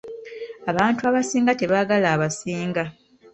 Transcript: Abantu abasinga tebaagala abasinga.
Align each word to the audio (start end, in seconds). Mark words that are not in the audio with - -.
Abantu 0.71 1.01
abasinga 1.09 1.51
tebaagala 1.59 2.07
abasinga. 2.15 2.83